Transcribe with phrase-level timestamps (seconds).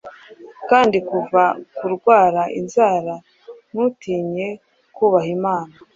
[0.69, 1.43] Kandi kuva
[1.77, 3.13] kurwara inzara
[3.71, 4.47] ntutinye
[4.95, 5.73] kubaha imana,